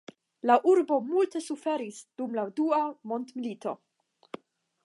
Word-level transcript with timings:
La 0.51 0.53
urbo 0.71 0.97
multe 1.09 1.41
suferis 1.49 2.01
dum 2.21 2.33
la 2.39 2.49
Dua 2.61 2.83
Mondmilito. 3.13 3.79